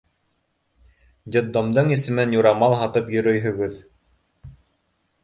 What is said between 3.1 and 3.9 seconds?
йөрөйһөгөҙ.